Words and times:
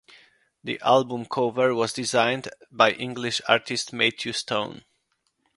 The 0.63 0.79
album 0.81 1.25
cover 1.25 1.75
was 1.75 1.93
designed 1.93 2.47
by 2.71 2.89
English 2.93 3.39
artist 3.47 3.93
Matthew 3.93 4.33
Stone. 4.33 4.83